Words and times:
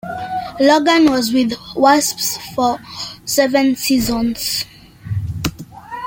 Logan 0.59 1.11
was 1.11 1.31
with 1.31 1.53
Wasps 1.75 2.35
for 2.55 2.79
seven 3.23 3.75
seasons. 3.75 4.65